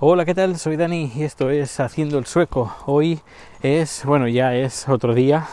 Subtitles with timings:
[0.00, 0.56] Hola, ¿qué tal?
[0.58, 2.72] Soy Dani y esto es Haciendo el Sueco.
[2.86, 3.20] Hoy
[3.62, 5.46] es, bueno, ya es otro día.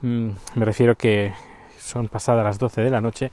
[0.00, 1.32] Mm, me refiero que
[1.78, 3.30] son pasadas las 12 de la noche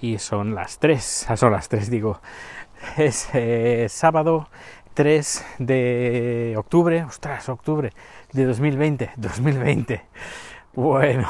[0.00, 1.26] y son las 3.
[1.28, 2.20] Ah, son las 3, digo.
[2.96, 4.48] Es eh, sábado
[4.94, 7.02] 3 de octubre.
[7.04, 7.92] Ostras, octubre
[8.32, 9.10] de 2020.
[9.16, 10.02] 2020.
[10.72, 11.28] Bueno,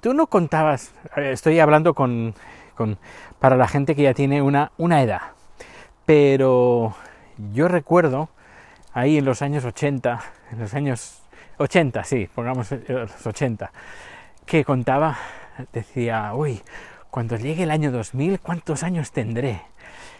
[0.00, 0.92] tú no contabas.
[1.16, 2.34] eh, Estoy hablando con,
[2.74, 2.98] con
[3.38, 5.20] para la gente que ya tiene una, una edad.
[6.06, 6.94] Pero
[7.52, 8.28] yo recuerdo
[8.92, 10.20] ahí en los años 80,
[10.52, 11.22] en los años
[11.58, 13.72] 80, sí, pongamos eh, los 80,
[14.46, 15.16] que contaba,
[15.72, 16.62] decía, uy,
[17.10, 19.62] cuando llegue el año 2000, ¿cuántos años tendré?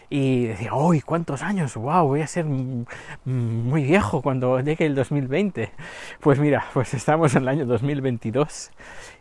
[0.09, 1.75] Y decía, uy, ¿cuántos años?
[1.75, 2.07] ¡Wow!
[2.07, 5.71] Voy a ser muy viejo cuando llegue el 2020.
[6.19, 8.71] Pues mira, pues estamos en el año 2022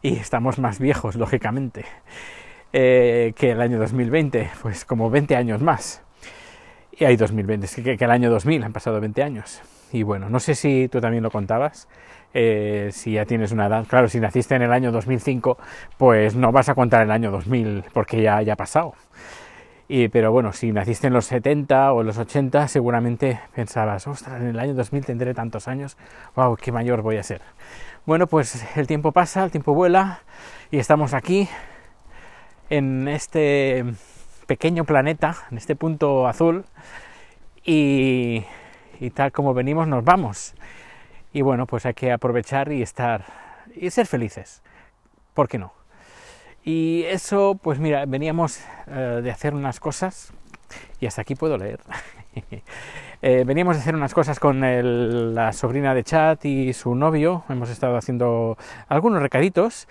[0.03, 1.87] y estamos más viejos, lógicamente,
[2.73, 6.03] eh, que el año 2020, pues como 20 años más.
[6.97, 9.63] Y hay 2020, es que, el año 2000 han pasado 20 años.
[9.93, 11.89] Y bueno, no sé si tú también lo contabas,
[12.35, 13.85] eh, si ya tienes una edad.
[13.87, 15.59] Claro, si naciste en el año 2005,
[15.99, 18.95] pues no vas a contar el año 2000 porque ya haya pasado.
[19.89, 24.49] Y, pero bueno, si naciste en los 70 o los 80, seguramente pensabas, ostras, en
[24.49, 25.97] el año 2000 tendré tantos años,
[26.37, 27.43] wow, qué mayor voy a ser.
[28.07, 30.21] Bueno, pues el tiempo pasa, el tiempo vuela
[30.71, 31.49] y estamos aquí
[32.71, 33.85] en este
[34.47, 36.65] pequeño planeta, en este punto azul,
[37.65, 38.45] y,
[39.15, 40.55] tal como venimos nos vamos.
[41.33, 43.25] Y bueno, pues hay que aprovechar y estar
[43.75, 44.63] y ser felices.
[45.35, 45.73] ¿Por qué no?
[46.63, 50.33] Y eso, pues mira, veníamos eh, de hacer unas cosas,
[51.01, 51.81] y hasta aquí puedo leer.
[53.23, 57.45] eh, veníamos de hacer unas cosas con el, la sobrina de Chat y su novio,
[57.49, 58.57] hemos estado haciendo
[58.89, 59.87] algunos recaditos.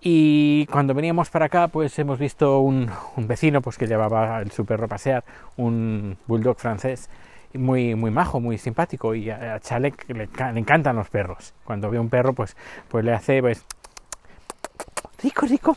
[0.00, 4.84] Y cuando veníamos para acá, pues hemos visto un, vecino pues, que llevaba su perro
[4.84, 5.24] a pasear,
[5.56, 7.10] un bulldog francés,
[7.54, 9.14] muy, muy majo, muy simpático.
[9.14, 11.54] Y a, a Chalek le, encantan los perros.
[11.64, 12.56] Cuando ve un perro, pues,
[12.88, 13.64] pues le hace, pues,
[15.22, 15.76] rico, rico.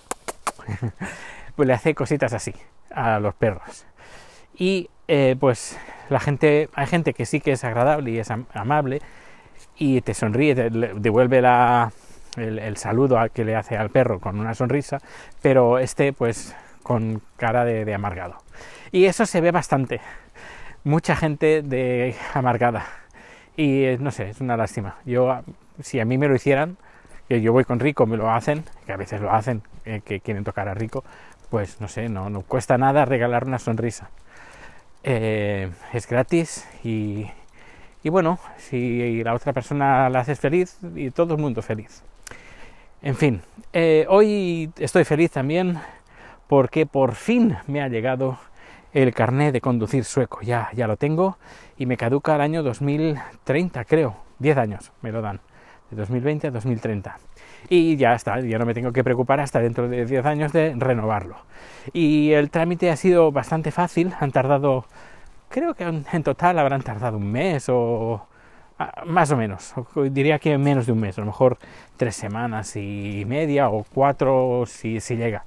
[1.56, 2.54] pues le hace cositas así
[2.94, 3.86] a los perros.
[4.56, 5.78] Y eh, pues
[6.10, 9.02] la gente, hay gente que sí que es agradable y es am amable
[9.78, 11.92] y te sonríe, te devuelve la,
[12.38, 15.00] el, el, saludo al que le hace al perro con una sonrisa,
[15.42, 18.38] pero este pues con cara de, amargado.
[18.92, 20.02] Y eso se ve bastante.
[20.84, 22.86] Mucha gente de amargada.
[23.56, 24.98] Y eh, no sé, es una lástima.
[25.06, 25.42] Yo,
[25.82, 26.78] si a mí me lo hicieran,
[27.30, 30.20] que yo voy con Rico, me lo hacen, que a veces lo hacen, eh, que
[30.20, 31.04] quieren tocar a Rico,
[31.50, 34.10] pues no sé, no, no cuesta nada regalar una sonrisa.
[35.04, 37.28] Eh, es gratis y,
[38.04, 42.04] y bueno, si la otra persona la haces feliz, y todo el mundo feliz.
[43.04, 43.42] En fin,
[43.74, 45.80] eh, hoy estoy feliz también
[46.48, 48.38] porque por fin me ha llegado
[48.94, 50.42] el carnet de conducir sueco.
[50.44, 51.40] Ya, ya lo tengo
[51.80, 54.18] y me caduca el año 2030, creo.
[54.38, 55.40] 10 años me lo dan,
[55.90, 57.18] de 2020 a 2030.
[57.70, 60.76] Y ya está, ya no me tengo que preocupar hasta dentro de 10 años de
[60.78, 61.38] renovarlo.
[61.94, 64.86] Y el trámite ha sido bastante fácil, han tardado,
[65.50, 68.28] creo que en total habrán tardado un mes o
[69.06, 69.74] más o menos,
[70.12, 71.58] diría que menos de un mes, a lo mejor
[71.98, 75.44] tres semanas y media o cuatro si, si llega.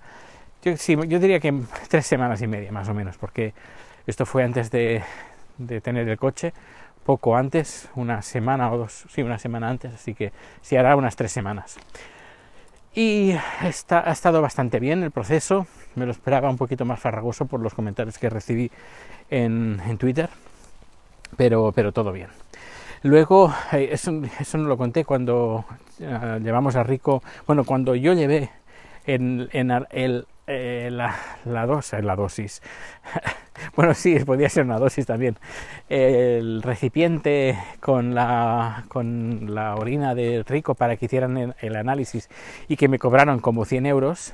[0.62, 1.52] Yo, sí, yo diría que
[1.88, 3.54] tres semanas y media más o menos, porque
[4.06, 5.02] esto fue antes de,
[5.58, 6.52] de tener el coche,
[7.04, 11.16] poco antes, una semana o dos, sí, una semana antes, así que sí hará unas
[11.16, 11.76] tres semanas.
[12.94, 15.66] Y está, ha estado bastante bien el proceso,
[15.96, 18.70] me lo esperaba un poquito más farragoso por los comentarios que recibí
[19.30, 20.30] en, en Twitter,
[21.36, 22.28] pero, pero todo bien.
[23.04, 25.66] Luego, eh, eso, eso, no lo conté cuando
[26.00, 28.50] uh, llevamos a Rico, bueno, cuando yo llevé
[29.06, 31.14] en, en el, eh, la,
[31.44, 32.62] la, dosis, la dosis,
[33.76, 35.36] bueno, sí, podía ser una dosis también,
[35.90, 42.30] el recipiente con la, con la orina de Rico para que hicieran el, el análisis
[42.68, 44.32] y que me cobraron como 100 euros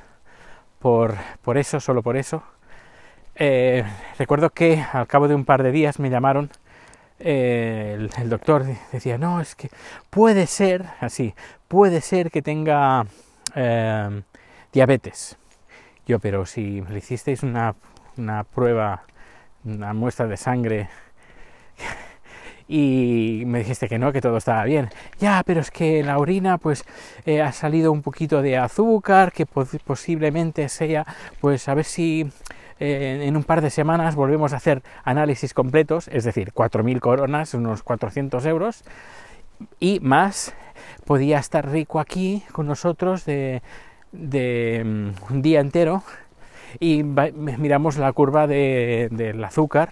[0.79, 2.41] por, por eso, solo por eso.
[3.35, 3.83] Eh,
[4.19, 6.49] recuerdo que al cabo de un par de días me llamaron
[7.23, 9.69] eh, el, doctor decía, no, es que
[10.09, 11.33] puede ser, así,
[11.67, 13.05] puede ser que tenga
[13.55, 14.21] eh,
[14.73, 15.37] diabetes.
[16.07, 17.75] Yo, pero si le hicisteis una,
[18.17, 19.03] una, prueba,
[19.63, 20.89] una muestra de sangre
[22.67, 24.89] y me dijiste que no, que todo estaba bien.
[25.19, 26.83] Ya, pero es que en la orina pues
[27.25, 31.05] eh, ha salido un poquito de azúcar, que posiblemente sea,
[31.39, 32.31] pues a ver si
[32.83, 37.53] eh, en un par de semanas volvemos a hacer análisis completos, es decir, 4.000 coronas,
[37.53, 38.83] unos 400 euros,
[39.79, 40.55] y más,
[41.05, 43.61] podía estar rico aquí con nosotros de,
[44.11, 46.01] um, un día entero
[46.79, 49.89] y miramos la curva de, del azúcar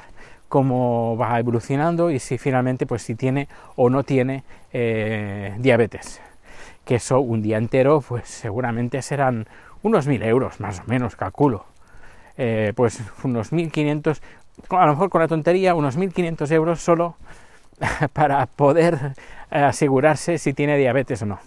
[0.47, 4.43] cómo va evolucionando y si finalmente pues si tiene o no tiene
[4.73, 6.21] eh, diabetes.
[6.85, 9.45] Que eso un día entero pues seguramente serán
[9.83, 11.65] unos mil euros más o menos calculo
[12.39, 14.21] eh, pues unos 1500
[14.69, 17.15] a lo mejor con la tontería unos 1500 euros solo
[18.13, 19.13] para poder
[19.51, 21.39] asegurarse si tiene diabetes o no.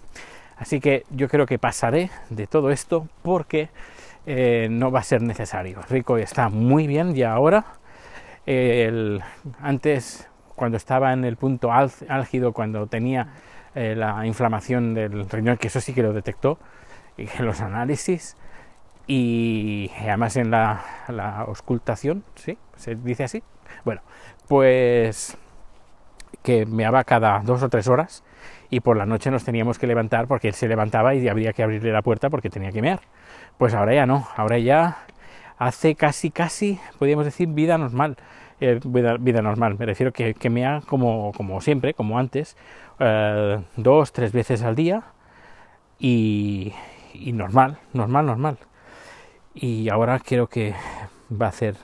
[0.56, 3.69] Así que yo creo que pasaré de todo esto porque
[4.27, 5.81] eh, no va a ser necesario.
[5.89, 7.65] Rico está muy bien ya ahora.
[9.61, 13.29] Antes, cuando estaba en el punto álgido, cuando tenía
[13.75, 16.59] eh, la inflamación del riñón, que eso sí que lo detectó
[17.17, 18.37] en los análisis,
[19.07, 22.59] y además en la, la auscultación, ¿sí?
[22.77, 23.43] ¿Se dice así?
[23.85, 24.03] Bueno,
[24.49, 25.37] pues
[26.43, 28.25] que meaba cada dos o tres horas
[28.71, 31.63] y por la noche nos teníamos que levantar porque él se levantaba y habría que
[31.63, 33.01] abrirle la puerta porque tenía que mear.
[33.59, 34.99] Pues ahora ya no, ahora ya
[35.59, 38.17] hace casi, casi, podríamos decir, vida normal.
[38.61, 42.57] Eh, vida, normal, me refiero que, que mea como, como siempre, como antes,
[43.01, 45.03] eh, dos, tres veces al día
[45.99, 46.73] y
[47.33, 48.59] normal, normal, normal.
[49.55, 50.75] Y ahora creo que
[51.31, 51.77] va a hacer,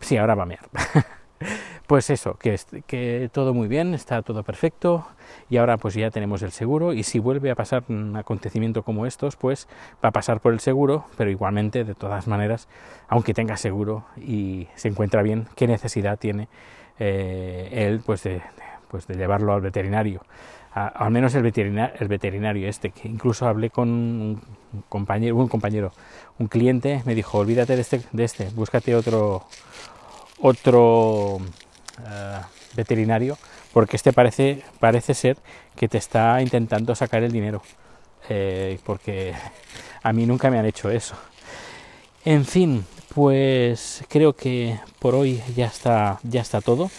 [0.00, 0.68] sí, ahora va a mear.
[1.86, 5.06] pues eso, que, que todo muy bien, está todo perfecto
[5.48, 9.06] y ahora pues ya tenemos el seguro y si vuelve a pasar un acontecimiento como
[9.06, 9.68] estos, pues
[10.04, 12.68] va a pasar por el seguro, pero igualmente de todas maneras,
[13.08, 16.48] aunque tenga seguro y se encuentra bien, qué necesidad tiene
[16.98, 18.42] eh, él pues de,
[18.88, 20.22] pues de llevarlo al veterinario.
[20.76, 24.42] Al menos el veterinario, el veterinario este, que incluso hablé con un
[24.90, 25.92] compañero, un compañero,
[26.38, 29.46] un cliente, me dijo, olvídate de este, de este búscate otro,
[30.38, 31.38] otro
[32.06, 32.40] eh,
[32.74, 33.38] veterinario,
[33.72, 35.38] porque este parece, parece ser
[35.74, 37.62] que te está intentando sacar el dinero,
[38.28, 39.32] eh, porque
[40.02, 41.16] a mí nunca me han hecho eso.
[42.26, 42.84] En fin,
[43.14, 46.90] pues creo que por hoy ya está, ya está todo.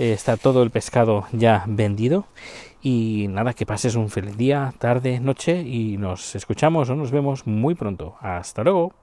[0.00, 2.24] Eh, está todo el pescado ya vendido.
[2.80, 7.46] Y nada, que pases un feliz día, tarde, noche y nos escuchamos o nos vemos
[7.46, 8.16] muy pronto.
[8.22, 8.94] Hasta luego.